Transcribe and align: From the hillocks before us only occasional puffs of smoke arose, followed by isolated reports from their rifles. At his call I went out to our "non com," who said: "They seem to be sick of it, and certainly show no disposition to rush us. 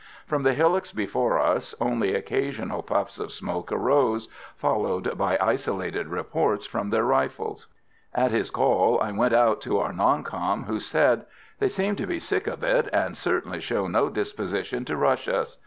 From 0.25 0.41
the 0.41 0.55
hillocks 0.55 0.91
before 0.91 1.37
us 1.39 1.75
only 1.79 2.15
occasional 2.15 2.81
puffs 2.81 3.19
of 3.19 3.31
smoke 3.31 3.71
arose, 3.71 4.29
followed 4.57 5.15
by 5.15 5.37
isolated 5.39 6.07
reports 6.07 6.65
from 6.65 6.89
their 6.89 7.03
rifles. 7.03 7.67
At 8.11 8.31
his 8.31 8.49
call 8.49 8.99
I 8.99 9.11
went 9.11 9.35
out 9.35 9.61
to 9.61 9.77
our 9.77 9.93
"non 9.93 10.23
com," 10.23 10.63
who 10.63 10.79
said: 10.79 11.27
"They 11.59 11.69
seem 11.69 11.95
to 11.97 12.07
be 12.07 12.17
sick 12.17 12.47
of 12.47 12.63
it, 12.63 12.89
and 12.91 13.15
certainly 13.15 13.61
show 13.61 13.85
no 13.87 14.09
disposition 14.09 14.85
to 14.85 14.97
rush 14.97 15.27
us. 15.27 15.57